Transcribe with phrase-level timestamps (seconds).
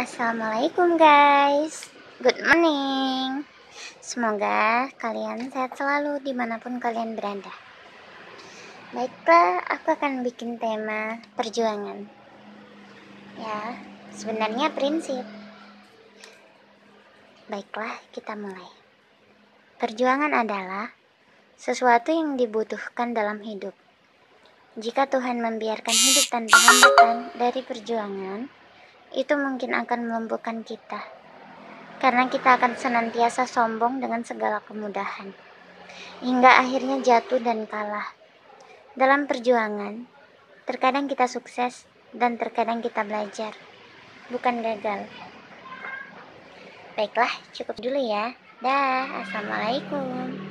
[0.00, 1.84] Assalamualaikum guys.
[2.24, 3.44] Good morning.
[4.00, 7.52] Semoga kalian sehat selalu di mana pun kalian berada.
[8.96, 12.08] Baiklah, aku akan bikin tema perjuangan.
[13.36, 13.76] Ya,
[14.16, 15.20] sebenarnya prinsip.
[17.52, 18.72] Baiklah, kita mulai.
[19.84, 20.96] Perjuangan adalah
[21.60, 23.76] sesuatu yang dibutuhkan dalam hidup.
[24.80, 28.59] Jika Tuhan membiarkan hidup tanpa hambatan dari perjuangan,
[29.10, 31.02] itu mungkin akan melumpuhkan kita.
[32.00, 35.34] Karena kita akan senantiasa sombong dengan segala kemudahan.
[36.24, 38.16] Hingga akhirnya jatuh dan kalah.
[38.96, 40.06] Dalam perjuangan,
[40.64, 41.84] terkadang kita sukses
[42.14, 43.52] dan terkadang kita belajar.
[44.30, 45.06] Bukan gagal.
[46.94, 48.34] Baiklah, cukup dulu ya.
[48.60, 50.49] Dah, Assalamualaikum.